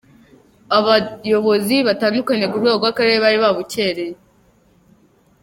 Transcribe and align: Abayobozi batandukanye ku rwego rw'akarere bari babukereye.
Abayobozi 0.77 1.75
batandukanye 1.87 2.45
ku 2.47 2.59
rwego 2.61 2.77
rw'akarere 2.79 3.17
bari 3.23 3.37
babukereye. 3.43 4.15